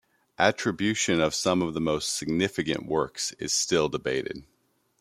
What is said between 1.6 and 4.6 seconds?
of the most significant works is still debated.